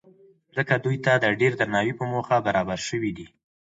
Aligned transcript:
ځکه 0.55 0.73
دوی 0.85 0.97
ته 1.05 1.13
د 1.23 1.25
ډېر 1.39 1.53
درناوۍ 1.59 1.93
په 1.99 2.03
موخه 2.11 2.35
برابر 2.47 2.79
شوي 2.87 3.11
دي. 3.17 3.27